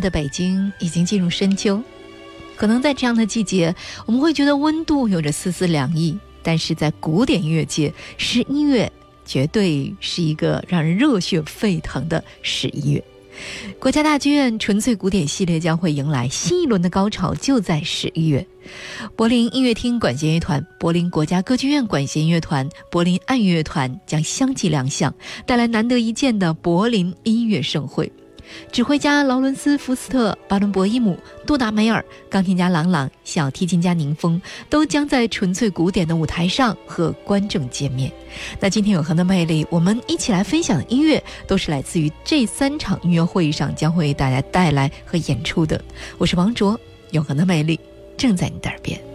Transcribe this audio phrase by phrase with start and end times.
[0.00, 1.82] 的北京已经进入深秋，
[2.56, 3.74] 可能在这样的季节，
[4.06, 6.18] 我们会觉得温度有着丝丝凉意。
[6.42, 8.90] 但是在古典音乐界，十一月
[9.26, 13.04] 绝对是一个让人热血沸腾的十一月。
[13.78, 18.46] 国家大剧院纯粹古典系列将会迎来新一轮的高潮，就在十一月。
[19.16, 25.14] 柏林音乐厅管弦乐团、柏林国家歌剧院管弦乐团、柏林爱乐乐团将相继亮相，
[25.46, 28.10] 带来难得一见的柏林音乐盛会。
[28.72, 38.12] 指挥家劳伦斯·福斯特、巴伦博伊姆、杜达梅尔，钢琴家郎朗、小提琴家宁峰，都将在纯粹古典的舞台上和观众见面。
[38.58, 45.82] 那今天永恒的魅力，我们一起来分享的音乐，都是来自于这三场音乐会议上将会为大家带来和演出的。
[46.18, 46.78] 我是王卓，
[47.10, 47.78] 永恒的魅力
[48.16, 49.09] 正在你的耳边。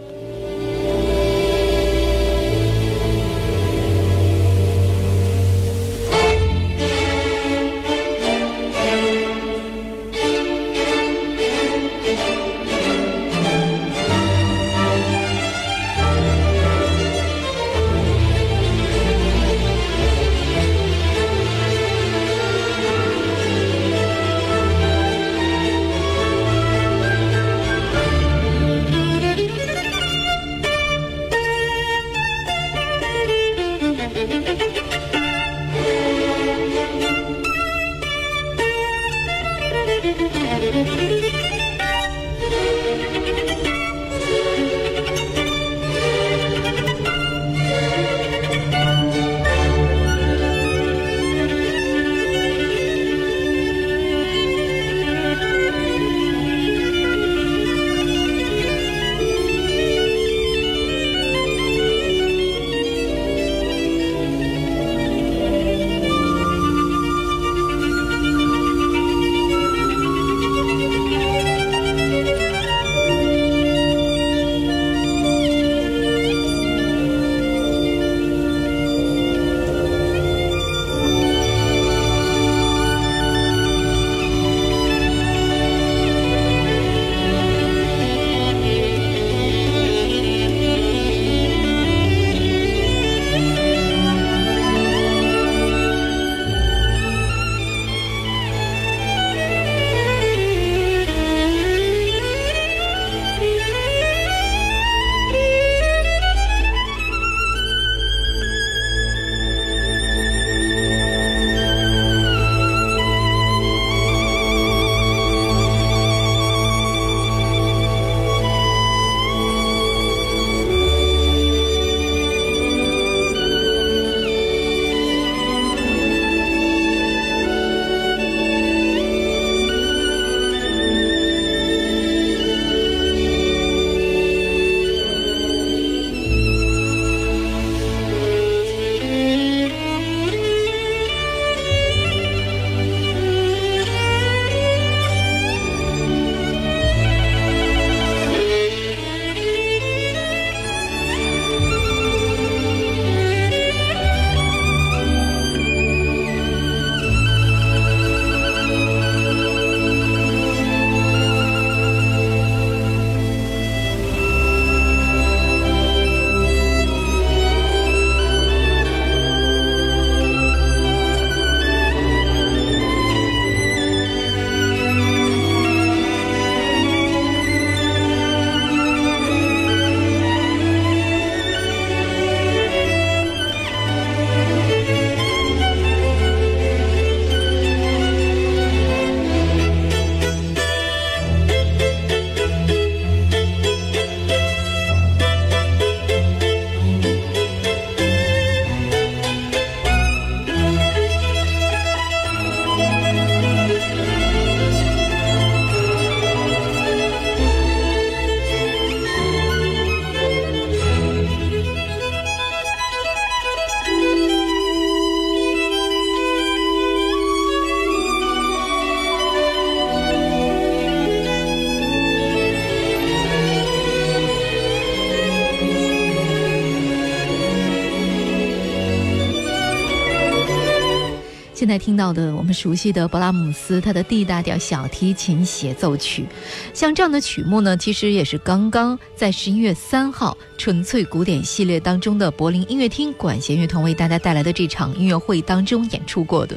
[231.66, 236.24] 现在听到的，我们熟悉的勃拉姆斯他的 D 大调小提琴协奏曲，
[236.72, 246.56] 像这样的曲目呢，其实也是刚刚在十一月三号纯粹古典系列当中的柏林音乐厅管弦乐团为大家带来的这场音乐会当中演出过的。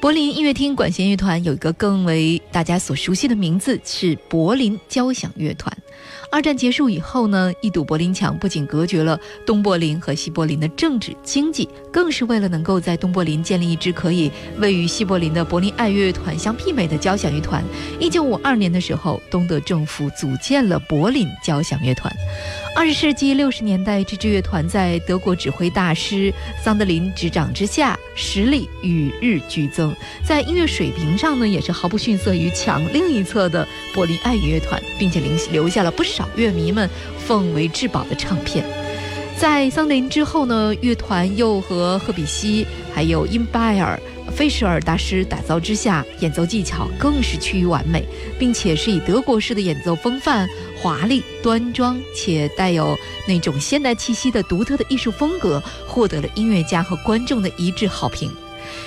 [0.00, 5.72] 柏林音乐厅管弦乐团有一个更为大家所熟悉的名字，是柏林交响乐团。
[6.30, 17.64] 二战结束以后呢，一堵柏林墙不仅隔绝了东柏林和西柏林的政治经济，更是为了能够在东柏林建立一支可以位于西柏林的柏林爱乐乐团相媲美的交响乐团。
[17.98, 22.14] 一九五二年的时候，东德政府组建了柏林交响乐团。
[22.78, 26.32] 二十世纪六十年代，这支乐团在德国指挥大师
[26.62, 29.92] 桑德林执掌之下，实力与日俱增，
[30.24, 36.18] 在音乐水平上呢，也是毫不逊色于强另一侧的柏林爱乐乐团，并且留留下了不少。
[36.18, 38.64] 少乐迷们奉为至宝的唱片，
[39.36, 42.64] 在桑德林之后呢，乐团又和赫比西
[42.94, 48.04] 还有因拜尔、费舍尔大师打造之下，演奏技巧更是趋于完美，
[48.38, 50.48] 并且是以德国式的演奏风范，
[50.80, 52.96] 华丽端庄且带有
[53.26, 58.30] 那种现代气息的独特的艺术风格，获得了音乐家和观众的一致好评。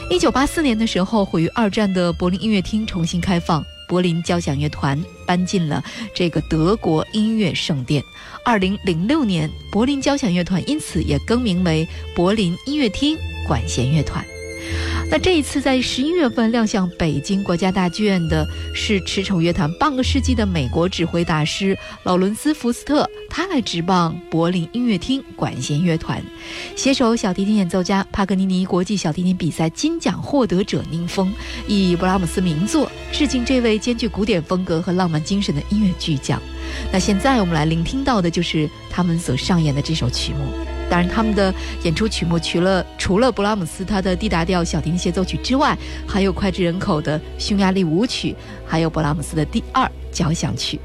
[0.10, 3.66] 一九八四年的时候，毁于二战的柏林音乐厅重新开放。
[3.88, 5.84] 柏林交响乐团搬进了
[6.14, 8.02] 这个德国音乐圣殿。
[8.46, 11.86] 二零零六年，柏林交响乐团因此也更名为
[12.16, 14.26] 柏林音乐厅管弦乐团。
[15.12, 26.24] 那这一次在十一月份亮相北京国家大剧院的是驰骋乐坛半个世纪的美国指挥大师劳伦斯·福斯特，他来执棒柏林音乐厅管弦乐团，
[26.78, 31.30] 携手小提琴演奏家帕格尼尼国际小提琴比赛金奖获得者宁峰，
[31.68, 36.42] 以布拉姆斯名作致敬这位兼具古典风格和浪漫精神的音乐巨匠。
[36.90, 40.81] 那现在我们来聆听到的就是他们所上演的这首曲目。
[40.92, 41.54] 当然，他们的
[41.84, 48.36] 演出曲目除了除了布拉姆斯他的 D 大调小提琴协奏曲之外，还有脍炙人口的匈牙利舞曲，
[48.66, 50.78] 还有布拉姆斯的第二交响曲。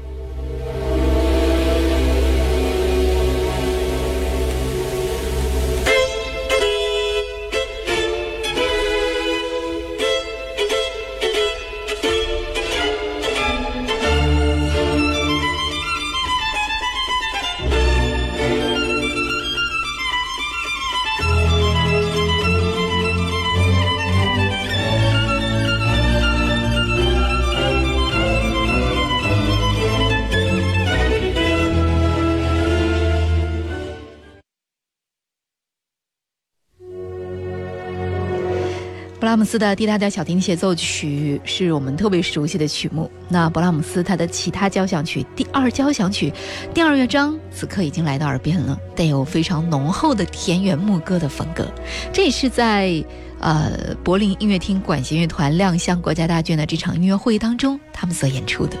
[39.27, 43.11] 布拉姆斯的 D 大调小提琴协奏曲是我们特别熟悉的曲目。
[43.27, 46.31] 那布拉姆斯他的其他交响曲第二交响曲
[46.73, 51.69] 第二乐章此刻已经来到耳边了，带有非常浓厚的田园牧歌的风格。
[52.13, 53.03] 这也是在
[53.41, 58.77] 呃柏林音乐厅管弦乐团亮相国家大剧院的这场音乐会当中，他们所演出的。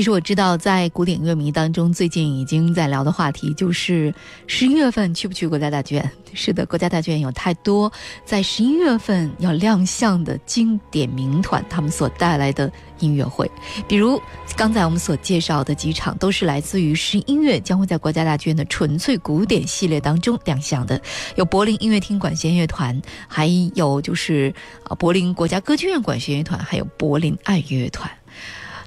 [0.00, 4.14] 其实我知道，在古典乐迷当中，最近已经在聊的话题就是
[4.46, 6.10] 十一月份去不去国家大剧院？
[6.32, 7.92] 是的，国家大剧院有太多
[8.24, 13.50] 在十一月份要亮相的经典名团，他们所带来的音乐会，
[13.86, 14.18] 比如
[14.56, 20.98] 刚才我们所介绍的几场，都是来自于十音乐将会在国家大剧院的纯粹古典系列当中亮相的，
[21.36, 24.50] 有柏林音乐厅管弦乐团，还有就是
[24.84, 28.10] 啊柏林国家歌剧院管弦乐团，还有柏林爱乐团。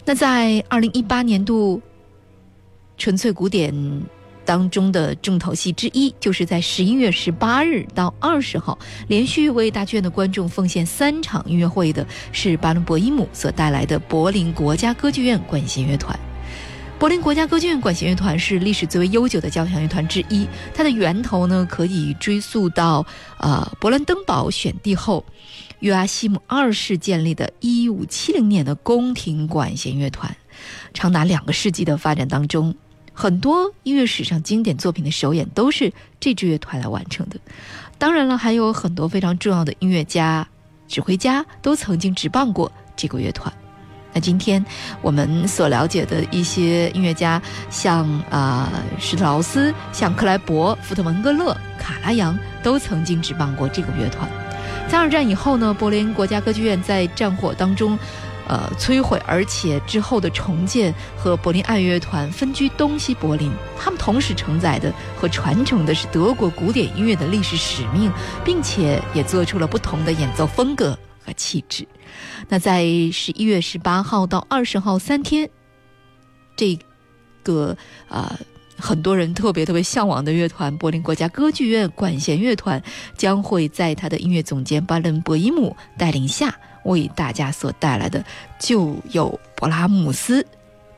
[0.06, 1.82] 那在二零一八年度
[2.98, 3.74] 纯粹古典
[4.46, 16.20] 当中的重头戏之一，就是在十一月十八日到二十号，连续为大剧院的观众奉献三场音乐会的，是巴伦博伊姆所带来的柏林国家歌剧院管弦乐团。
[17.00, 23.06] 柏林国家歌剧院管弦乐团是历史最为悠久的交响乐团之一，它的源头呢可以追溯到
[23.40, 25.24] 呃勃兰登堡选帝后。
[25.84, 30.34] 约阿希姆二世建立的1570年的宫廷管弦乐团，
[30.94, 32.74] 长达两个世纪的发展当中，
[33.12, 37.38] 很多音乐史上经典作品的首演都是这支乐团来完成的。
[37.98, 40.48] 当然了，还有很多非常重要的音乐家、
[40.88, 43.52] 指挥家都曾经执棒过这个乐团。
[44.14, 44.64] 那今天
[45.02, 54.30] 我们所了解的一些音乐家，像啊施特劳斯、像克莱伯、福特蒙格勒、卡拉扬，都曾经执棒过这个乐团。
[54.90, 57.98] 在二战以后呢，柏林国家歌剧院在战火当中，
[58.48, 68.12] 呃，摧毁，而且之后的重建和柏林爱乐团分居东西柏林，他们同时承载的和传承的是德国古典音乐的历史使命，
[68.46, 71.88] 并且也做出了不同的演奏风格和气质。
[72.48, 75.50] 那在十一月十八号到二十号三天，
[76.56, 76.78] 这
[77.42, 77.76] 个
[78.08, 78.38] 啊。
[78.84, 82.84] 很多人特别特别向往的乐团——柏林国家歌剧院管弦乐团，
[83.16, 88.22] 将会在他的音乐总监巴伦博伊姆带领下，为大家所带来的
[88.60, 90.46] 就有勃拉姆斯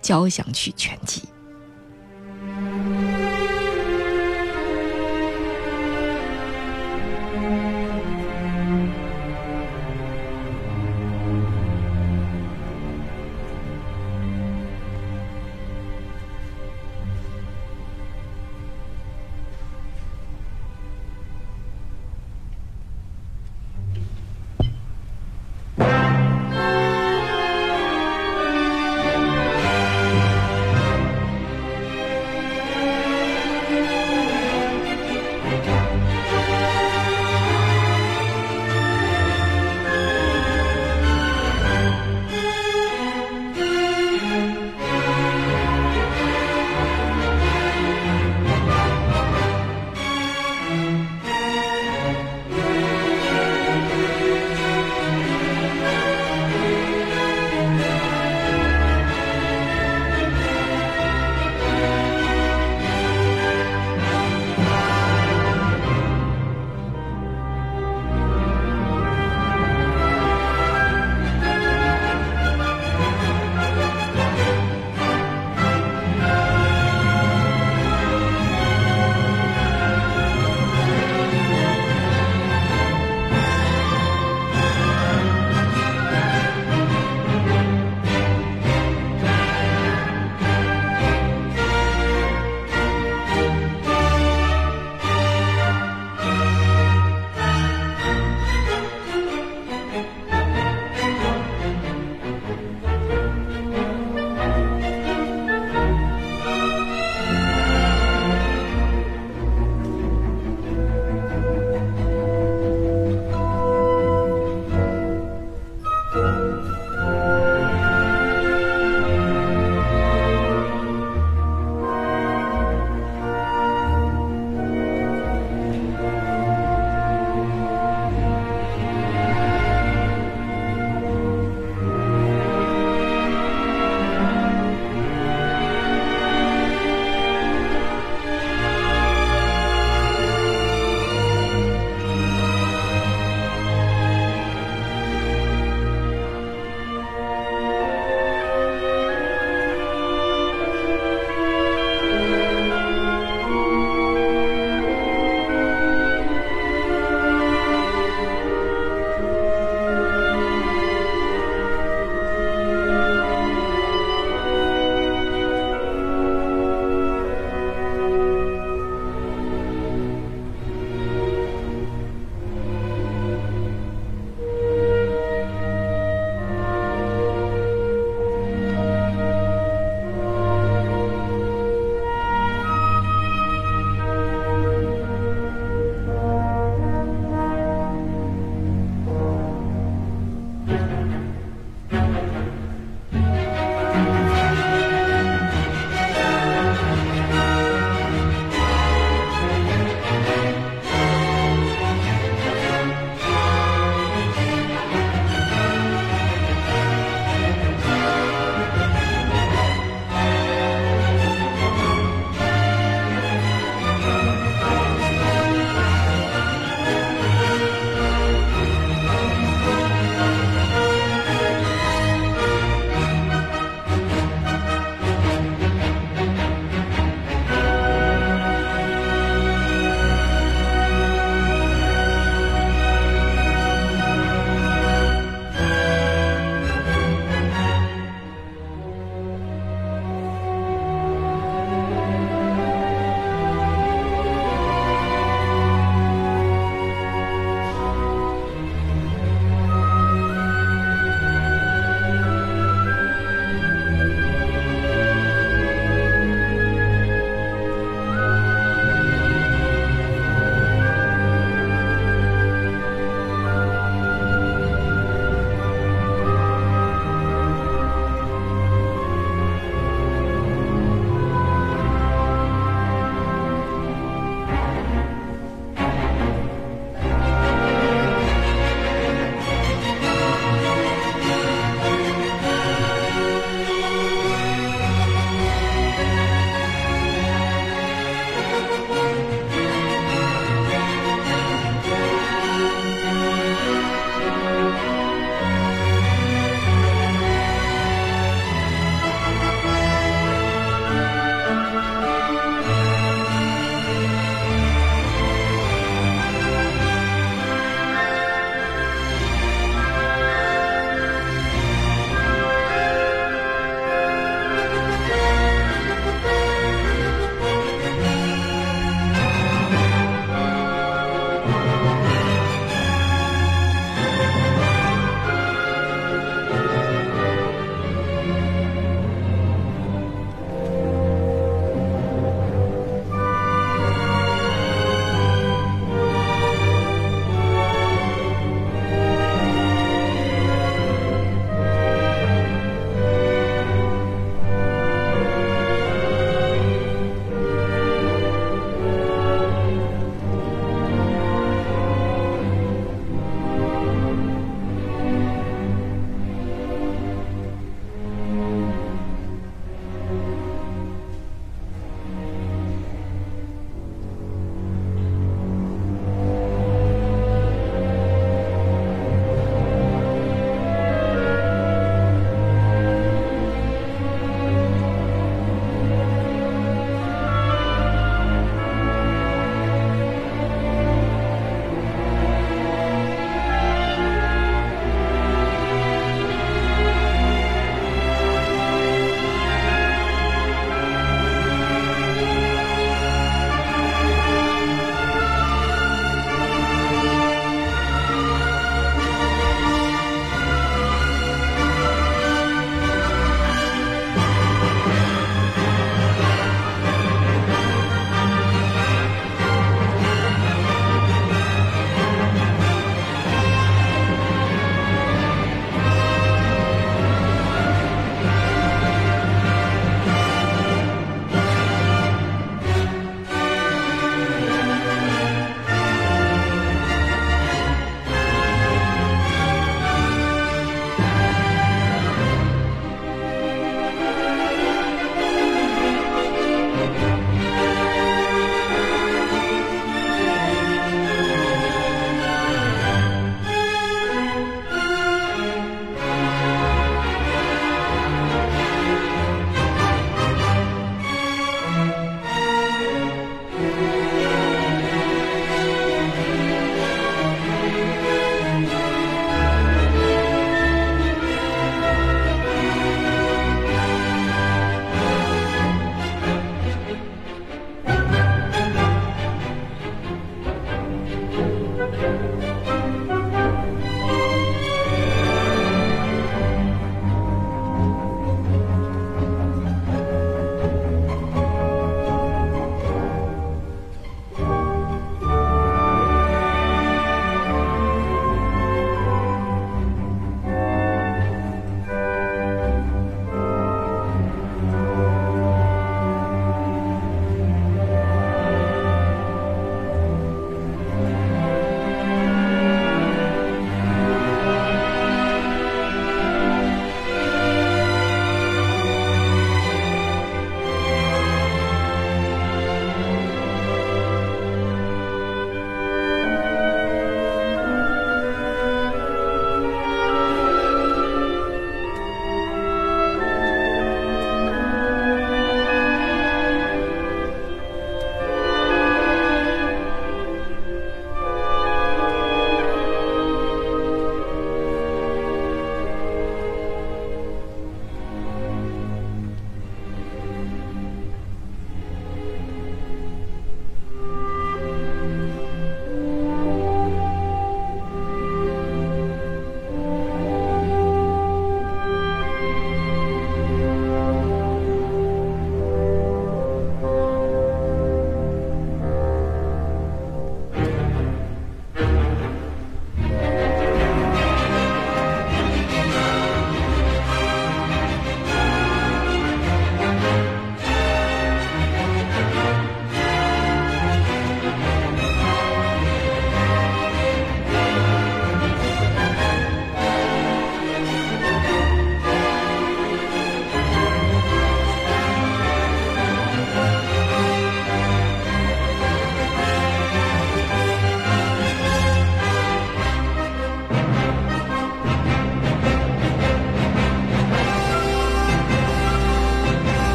[0.00, 1.24] 交响曲全集。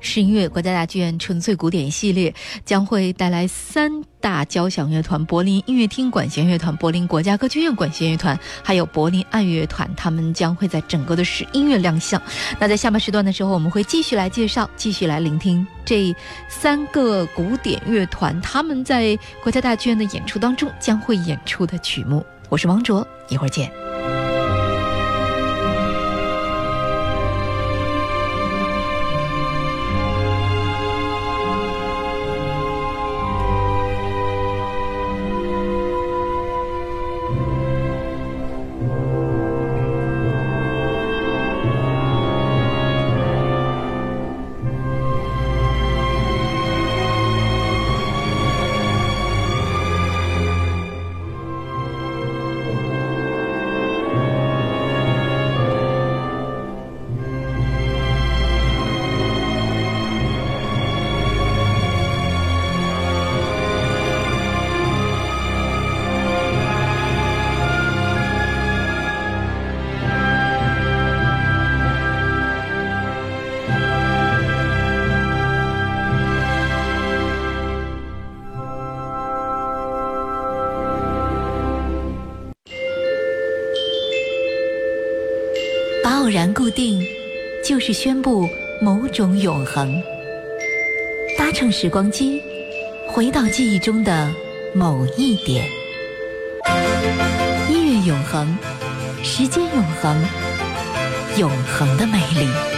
[0.00, 2.34] 是音乐国家大剧院纯粹古典系列
[2.64, 9.88] 将会带来三大交响乐团：柏林音乐厅管弦乐团、柏林国家歌剧院管弦乐团，还有柏林爱乐团。
[9.96, 12.20] 他们将会在整个的是音乐亮相。
[12.58, 16.14] 那在下半时段的时候，我们会继续来介绍，继续来聆听这
[16.48, 22.24] 三个古典乐团他们在国家大剧院的演出当中将会演出的曲目。
[22.48, 23.89] 我是王卓，一会儿见。
[86.02, 87.04] 把偶然固定，
[87.62, 88.48] 就是宣布
[88.80, 90.02] 某种永恒。
[91.36, 92.40] 搭乘时光机，
[93.08, 94.32] 回到记忆中的
[94.74, 95.68] 某一点。
[97.68, 98.56] 音乐永恒，
[99.22, 100.16] 时间永恒，
[101.36, 102.69] 永恒的美丽。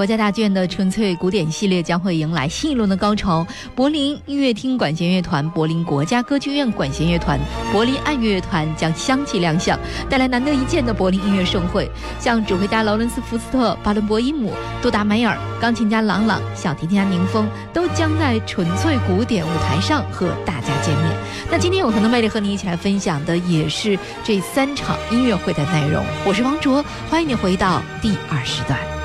[0.00, 3.46] 国家大剧院的纯粹古典系列将会迎来新一轮的高潮。
[3.74, 7.38] 柏林音乐厅管弦乐团、柏林国家歌剧院管弦乐团、
[7.70, 11.86] 柏林爱乐乐团将相继亮相，带来难得一见的柏林音乐盛会。
[12.18, 21.14] 像指挥家劳伦斯·福斯特、巴伦博伊姆、杜达梅尔、钢琴家朗朗、小提琴家宁峰，都将在纯粹古典舞台上和大家见面。
[21.50, 26.02] 那今天有很多魅力和你一起来分享的也是这三场音乐会的内容。
[26.24, 28.99] 我是王卓，欢迎你回到第二时段。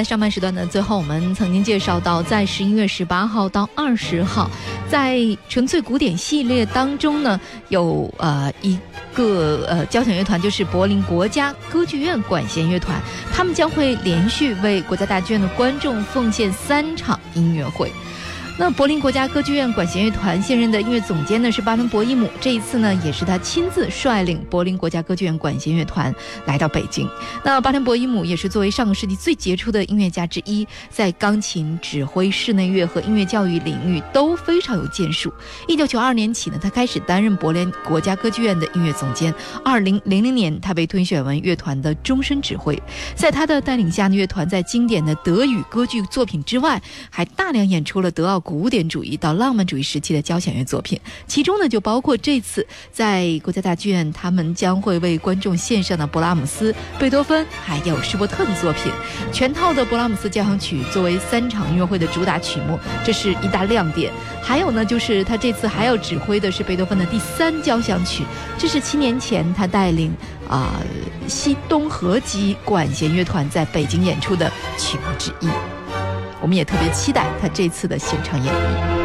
[0.00, 4.50] 在上半时段的最后，我们曾经介绍到，在十一月十八号到二十号，
[4.88, 8.78] 在纯粹古典系列当中呢，有呃一
[9.12, 12.98] 个呃交响乐团，就是柏林国家歌剧院管弦乐团，
[13.30, 17.92] 他们将会连续为国家大剧院的观众奉献三场音乐会。
[18.60, 27.08] 那柏林国家歌剧院管弦乐团现任的音乐总监呢是巴伦博伊姆，这一次呢也是他亲自率领柏林国家歌剧院管弦乐团来到北京。
[27.42, 35.32] 那巴伦博伊姆也是作为上个世纪最杰出的音乐家之一，在钢琴、指挥、室内乐和音乐教育领域都非常有建树。
[35.66, 39.34] 一九九二年起呢，他开始担任柏林国家歌剧院的音乐总监。
[39.64, 42.78] 二零零零年，他被推选为乐团的终身指挥。
[43.14, 48.38] 在他的带领下，乐团在经典的德语歌剧作品之外，还大量演出了德奥。
[48.50, 58.90] 古典主义到浪漫主义时期的交响乐作品，其中呢就包括这次在国家大剧院他们将会为观众献上的勃拉姆斯、贝多芬还有施伯特的作品。
[59.32, 64.12] 全套的勃拉姆斯交响曲作为三场音乐会的主打曲目，这是一大亮点。
[64.42, 68.24] 还有呢，就是他这次还要指挥的是贝多芬的第三交响曲，
[68.58, 70.12] 这是七年前他带领
[70.48, 70.82] 啊
[71.28, 75.48] 西东合集管弦乐团在北京演出的曲目之一。
[76.40, 78.99] 我们也特别期待他这次的现场演绎。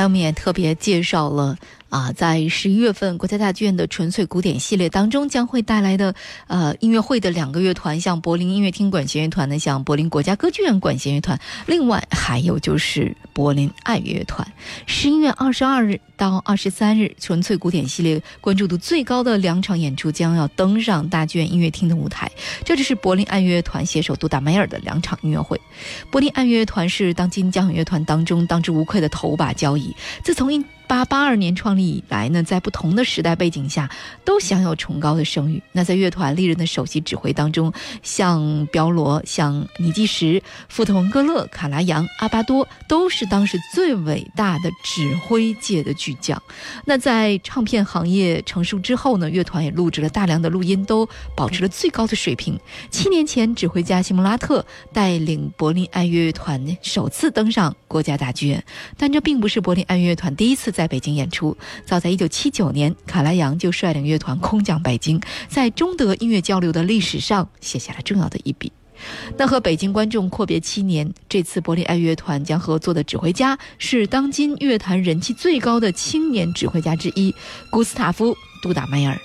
[0.00, 1.58] 才我们也特别介绍了
[1.90, 6.14] 啊，在十一月份国家大剧院的纯粹古典系列当中，将会带来的
[6.46, 14.46] 呃音乐会的两个乐团，像柏林音乐厅管弦乐团呢，像柏林国家歌剧院管弦乐团，另外还有就是柏林爱乐团。
[14.86, 22.30] 十一月二十二日到二十三日，纯粹古典系列关注度最高的两场演出将要登上大剧院音乐厅的舞台，
[22.64, 25.60] 这就是柏林爱乐团携手杜达梅尔的两场音乐会。
[26.08, 29.92] 柏林爱乐团是当今交响乐团当中当之无愧的头把交椅。
[30.22, 33.88] 自从一八八二年创立以来呢，在不同的时代背景下，
[34.24, 35.62] 都享有崇高的声誉。
[35.70, 37.72] 那在乐团历任的首席指挥当中，
[38.02, 46.42] 像彪罗、像尼基什、富特文格勒、卡拉扬、阿巴多，都是当时最伟大的指挥界的巨匠。
[46.84, 52.58] 那在唱片行业成熟之后呢，乐团也录制了大量的录音，都保持了最高的水平。
[52.90, 58.64] 七年前，指挥家西蒙拉特带领柏林爱乐乐团首次登上国家大剧院，
[58.98, 61.54] 但这并不是柏林爱乐乐团第一次在在北京演出。
[61.84, 68.72] 早在1979年，卡拉扬就率领乐团空降北京，在中德音乐交流的历史上写下了重要的一笔。
[69.36, 77.34] 那和北京观众阔别七年，这次柏林爱乐团将合作的指挥家是当今乐坛人气最高的青年指挥家之一——
[77.70, 79.20] 古斯塔夫·杜达迈尔。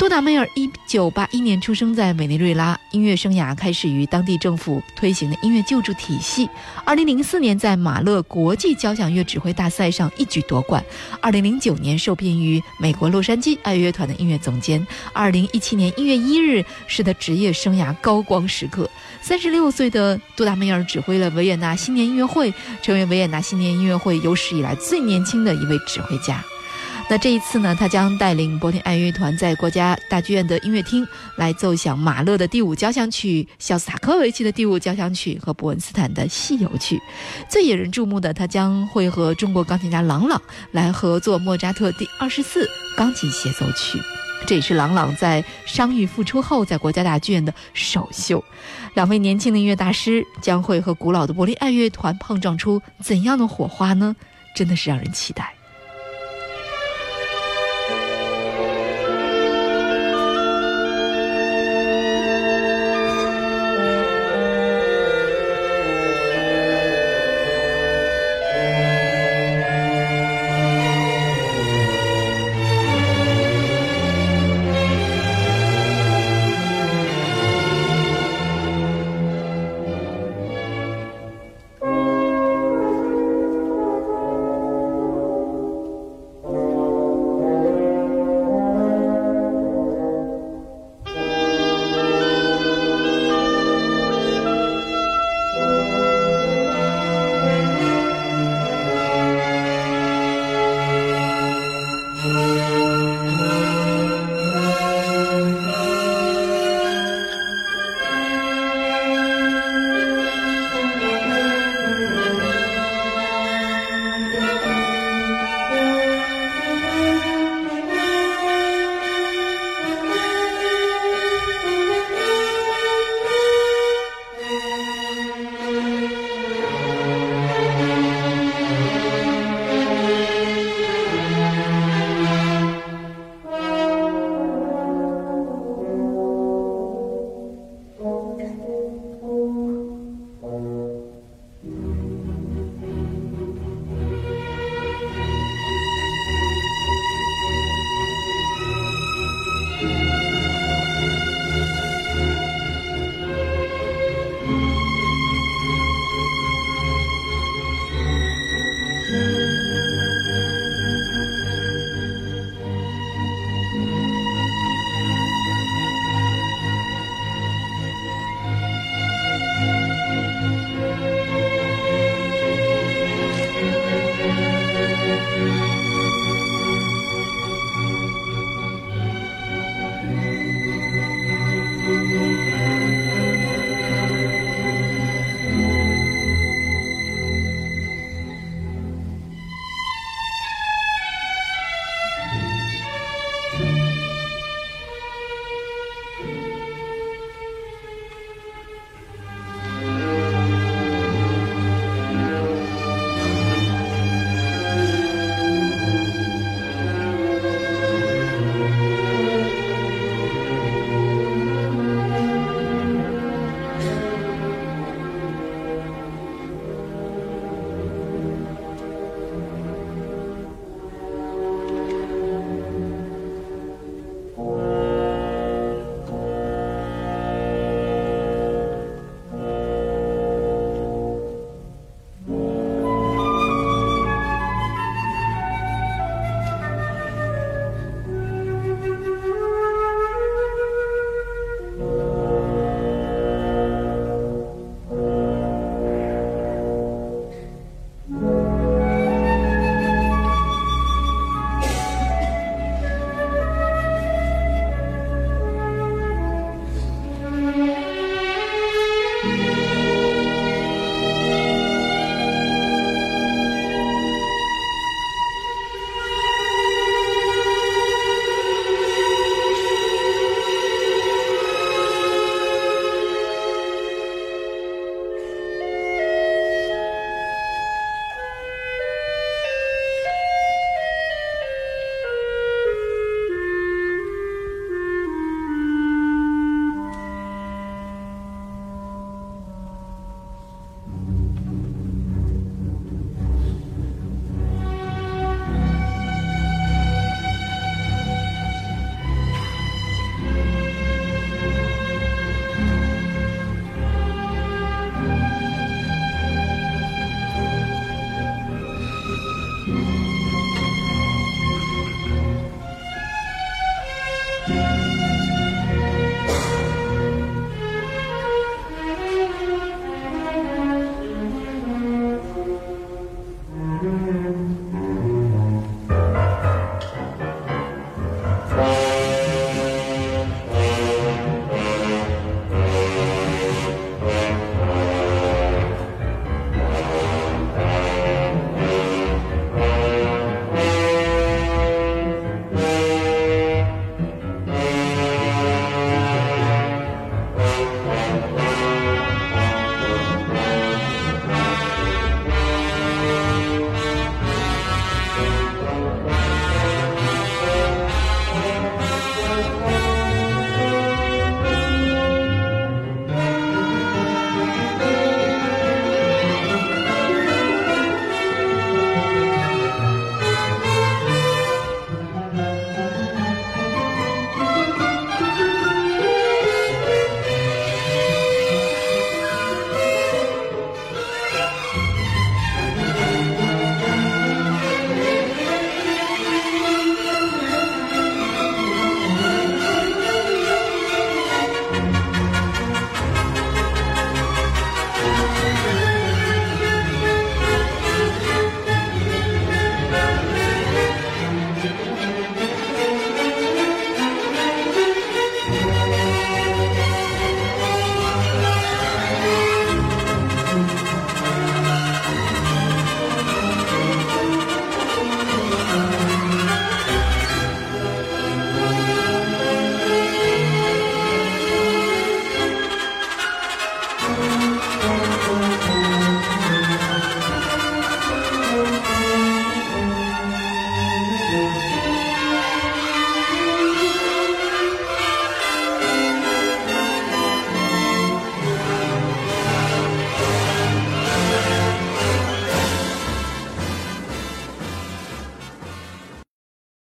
[0.00, 6.48] 杜达梅尔一九八一年出生在委内瑞拉，音乐生涯开始于当地政府推行的音乐救助体系。
[6.86, 10.82] 二零零四年在马勒国际交响乐指挥大赛上一举夺冠。
[11.20, 14.84] 二零零九年受聘于美国洛杉矶爱乐团的音乐总监。
[15.12, 18.88] 二零一七年一月一日是他职业生涯高光时刻。
[19.20, 26.42] 三十六岁的杜达梅尔指挥了维也纳新年音乐会，成为维也纳新年音乐会有史以来最年轻的一位指挥家。
[27.10, 31.04] 那这一次呢，他将带领柏林爱乐团在国家大剧院的音乐厅
[31.34, 37.02] 来奏响马勒的第五交响曲、肖斯塔科维奇的第五交响曲和伯恩斯坦的戏游曲。
[37.48, 40.40] 最引人注目的，他将会和中国钢琴家郎朗
[40.70, 43.98] 来合作莫扎特第二十四钢琴协奏曲。
[44.46, 48.44] 这也是郎朗在伤愈复出后在国家大剧院的首秀。
[48.94, 54.14] 两位年轻的音乐大师将会和古老的柏林爱乐团碰撞出怎样的火花呢？
[54.54, 55.52] 真的是让人期待。